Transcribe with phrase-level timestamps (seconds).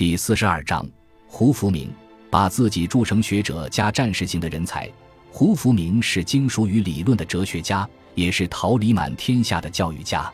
[0.00, 0.82] 第四十二章，
[1.26, 1.92] 胡福明
[2.30, 4.90] 把自己铸成学者加战士型的人才。
[5.30, 10.32] 胡福明是精熟于理论的哲学家，也是桃李满天下的教育家。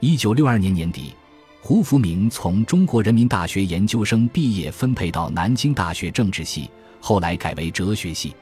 [0.00, 1.14] 一九六二年年底，
[1.62, 6.70] 胡福明从中国人民大学研究生毕业，分配到南京大学政治系，
[7.00, 8.36] 后来改为哲学系。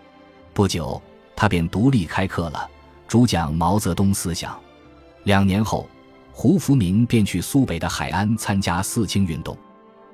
[0.53, 1.01] 不久，
[1.37, 2.69] 他便独立开课了，
[3.07, 4.59] 主讲毛泽东思想。
[5.23, 5.89] 两年后，
[6.33, 9.57] 胡福明便去苏北的海安参加四清运动。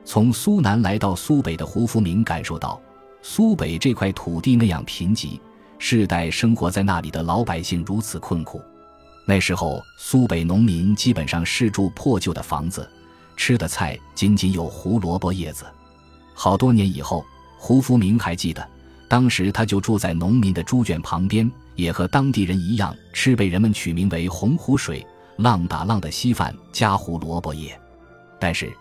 [0.05, 2.81] 从苏南来到苏北的胡福明感受到，
[3.23, 5.39] 苏北这块土地那样贫瘠，
[5.79, 8.61] 世代生活在那里的老百姓如此困苦。
[9.25, 12.89] 那时候，苏北农民基本上是住破旧的房子，
[13.37, 15.65] 吃的菜仅仅有胡萝卜叶子。
[16.35, 17.25] 好多年以后，
[17.57, 18.69] 胡福明还记得，
[19.09, 25.07] 当时他就住在农民的猪圈旁边，也和当地人一样吃被人们取名为“洪湖水
[25.39, 27.81] ”“浪打浪”的稀饭加胡萝卜叶，
[28.41, 28.73] 但是。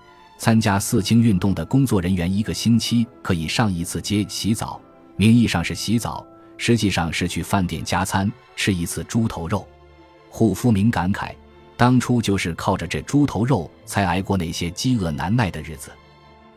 [0.41, 4.81] 参加四清运动的工作人员一个星期可以上一次街洗澡，
[5.15, 6.25] 名义上是洗澡，
[6.57, 9.67] 实际上是去饭店加餐吃一次猪头肉。
[10.31, 11.29] 胡福明感慨，
[11.77, 15.91] 当初就是靠着这猪头肉才挨过那些饥饿难耐的日子。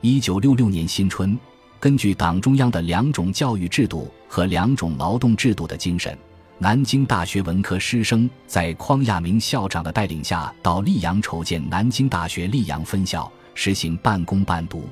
[0.01, 1.39] 一九六六年新春，
[1.79, 6.17] 根据党中央的两种教育制度和两种劳动制度的精神，
[6.57, 13.31] 南京大学文科师生在匡亚明校长的带领下到溧阳筹建南京大学溧阳分校。
[13.55, 14.89] 实行半工半读，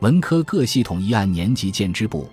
[0.00, 2.28] 文科各系统一按年级建支部，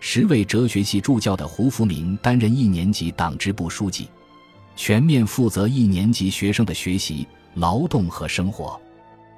[0.00, 4.08] 十位哲学系助教的胡福明担任一年级党支部书记，
[4.76, 8.78] 全面负责一年级学生的学习、劳动和生活。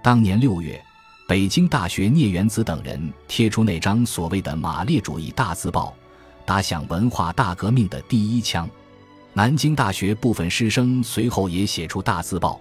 [0.02, 0.82] 当年六月，
[1.28, 5.94] 北京大学聂元子等人贴出那张所谓的马列主义大字报，
[6.46, 8.68] 打响文化大革命的第一枪。
[9.32, 12.60] 南京大学部分师生随后也写出大字报。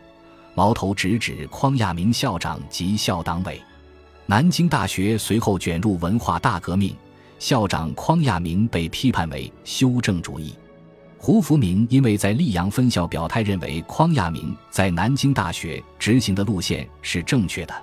[0.56, 3.62] 矛头直指匡亚明校长及校党委，
[4.26, 6.95] 南京大学随后卷入文化大革命，
[7.40, 10.54] 校长匡亚明被批判为修正主义。
[11.18, 17.73] 胡福明因为在溧阳分校表态，认为匡亚明在南京大学执行的路线是正确的，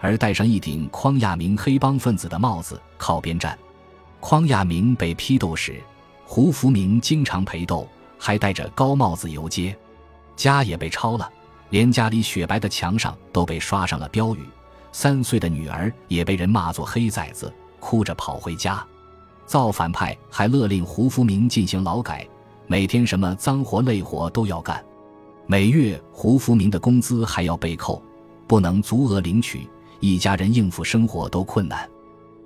[0.00, 3.56] 而戴上一顶匡亚明黑帮分子的帽子靠边站。
[4.18, 5.80] 匡亚明被批斗时，
[6.24, 7.86] 胡福明经常陪斗，
[8.18, 9.76] 还戴着高帽子游街，
[10.34, 11.30] 家也被抄了。
[11.70, 14.40] 连家里雪白的墙上都被刷上了标语，
[14.92, 18.84] 三岁的女儿也被人骂作黑崽子，哭着跑回家。
[19.46, 22.26] 造反派还勒令胡福明进行劳改，
[22.66, 24.84] 每天什么脏活累活都要干，
[25.46, 28.02] 每月胡福明的工资还要被扣，
[28.48, 29.68] 不能足额领取，
[30.00, 31.88] 一家人应付生活都困难。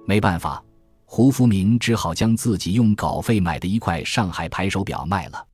[0.07, 0.63] 没办法，
[1.07, 5.47] 胡福明只好将自己用稿费买的一块上海牌手表卖了。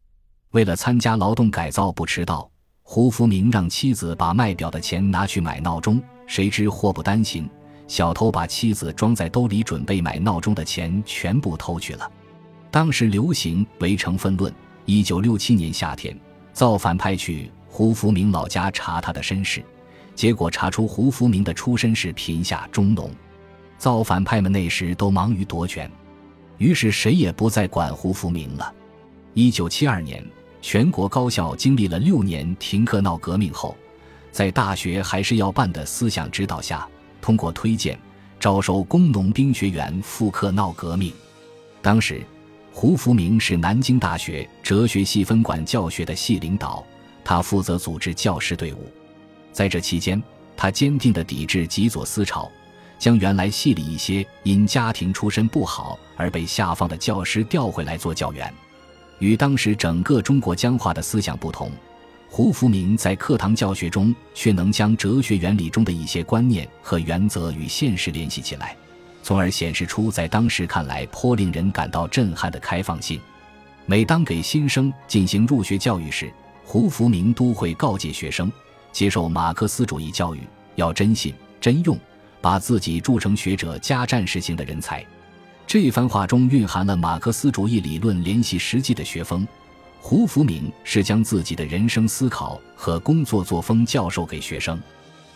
[0.50, 2.49] 为了参加劳动改造不迟到。
[2.92, 7.48] 胡福明让妻子把卖表的钱拿去买闹钟，谁知祸不单行，
[7.86, 12.10] 小偷把妻子装在兜里准备买闹钟的钱全部偷去了。
[12.68, 14.52] 当时流行围城分论。
[14.86, 16.18] 一九六七年夏天，
[16.52, 19.62] 造反派去胡福明老家查他的身世，
[20.16, 23.08] 结果查出胡福明的出身是贫下中农。
[23.78, 25.88] 造反派们那时都忙于夺权，
[26.58, 28.74] 于是谁也不再管胡福明了。
[29.32, 30.20] 一九七二年。
[30.62, 33.76] 全国高校经历了六年停课闹革命后，
[34.30, 36.86] 在大学还是要办的思想指导下，
[37.20, 37.98] 通过推荐
[38.38, 41.12] 招收工农兵学员复课闹革命。
[41.82, 42.22] 当时，
[42.72, 46.84] 胡福明是南京大学哲学系分管教学的系领导，
[47.24, 48.86] 他负责组织教师队伍。
[49.52, 50.22] 在这期间，
[50.56, 52.50] 他坚定地抵制极左思潮，
[52.98, 58.52] 将原来系里一些因家庭出身不好而被下放的教师调回来做教员。
[59.20, 61.70] 与当时整个中国僵化的思想不同，
[62.28, 68.76] 胡福明在课堂教学中却能将哲学原理中的一些观念和原则与现实联系起来，
[69.22, 73.20] 从而显示出在当时看来颇令人感到震撼的开放性。
[73.86, 76.32] 每当给新生进行入学教育时，
[76.64, 78.50] 胡福明都会告诫学生，
[78.92, 80.40] 接受马克思主义教育
[80.76, 81.98] 要真信真用，
[82.40, 85.04] 把自己铸成学者加战士型的人才。
[85.72, 89.46] 这番话中蕴含了马克思主义理论联系实际的学风。
[90.00, 94.76] 胡福明是将自己的人生思考和工作作风教授给学生。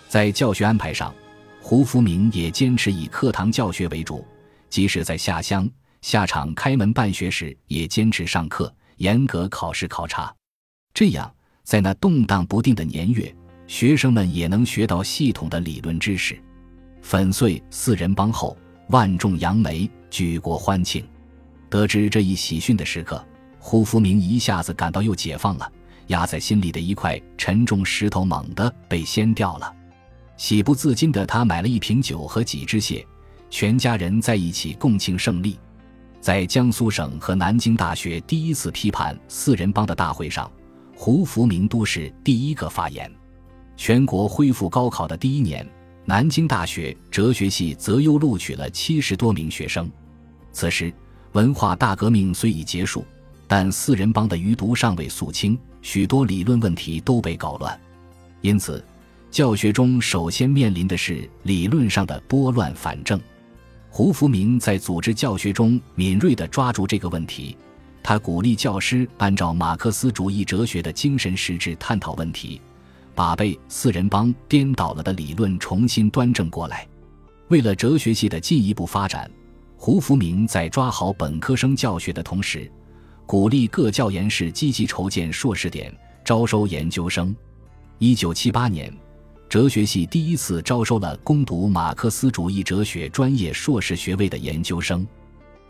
[0.09, 1.15] 在教学安排上，
[1.61, 4.27] 胡福明也坚持以课堂教学为主，
[4.69, 5.71] 即使在下乡
[6.03, 10.35] 下场开门办学时，也坚持上课，严格考试考察。
[10.93, 11.33] 这样，
[11.63, 13.33] 在那动荡不定的年月，
[13.69, 16.37] 学生们也能学到系统的理论知识。
[17.03, 18.57] 粉碎四人帮后，
[18.89, 19.89] 万众扬眉。
[20.15, 21.05] 举国欢庆，
[21.69, 23.21] 得知这一喜讯的时刻，
[23.59, 25.69] 胡福明一下子感到又解放了，
[26.07, 29.75] 压在心里的一块沉重石头猛地被掀掉了。
[30.37, 33.05] 喜不自禁的他买了一瓶酒和几只蟹，
[33.51, 35.59] 全家人在一起共庆胜利。
[36.21, 40.49] 在江苏省和南京大学第一次批判四人帮的大会上，
[40.95, 43.11] 胡福明都是第一个发言。
[43.77, 45.69] 全国恢复高考的第一年，
[46.05, 49.91] 南京大学哲学系择优录取了七十多名学生。
[50.55, 50.91] 此时，
[51.33, 53.05] 文化大革命虽已结束，
[53.49, 57.79] 但四人帮的余毒尚未肃清，许多理论问题都被搞乱。
[58.41, 58.83] 因此，
[59.33, 63.21] 教学中首先面临的是理论上的拨乱反正。
[63.91, 67.56] 胡福明在组织教学中敏锐地抓住这个问题，
[68.01, 72.61] 他鼓励教师按照马克思主义哲学的精神实质探讨问题，
[73.12, 76.87] 把被四人帮颠倒了的理论重新端正过来。
[77.49, 79.31] 为了哲学系的进一步发展，
[79.85, 82.73] 胡福明在抓好本科生教学的同时，
[83.27, 85.95] 鼓励各教研室积极筹建硕士点，
[86.25, 87.37] 招收研究生。
[87.99, 88.91] 一九七八年。
[89.47, 95.07] 哲学系第一次招收了攻读马克思主义哲学专业硕士学位的研究生。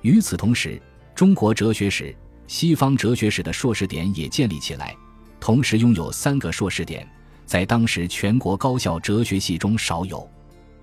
[0.02, 0.81] 与此同时，
[1.12, 2.14] 中国哲学史、
[2.46, 4.94] 西方哲学史的硕士点也建立起来，
[5.40, 7.05] 同时拥有三个硕士点，
[7.46, 10.25] 在当时全国高校哲学系中少有。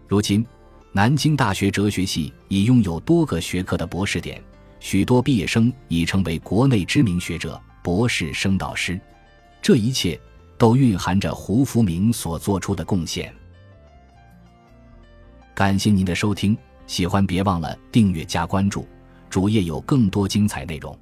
[0.05, 0.45] 如今，
[0.93, 4.41] 南京大学哲学系已拥有多个学科的博士点，
[4.79, 8.99] 许多毕业生已成为国内知名学者、博士生导师。
[9.61, 10.19] 这一切。
[10.61, 13.33] 都蕴含着胡福明所做出的贡献。
[15.55, 16.55] 感谢您的收听，
[16.85, 18.87] 喜欢别忘了订阅加关注，
[19.27, 20.95] 主页有更多精彩内容。